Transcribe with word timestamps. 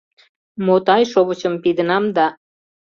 Мотай 0.65 1.03
шовычым 1.11 1.53
пидынам 1.63 2.03
да. 2.15 2.27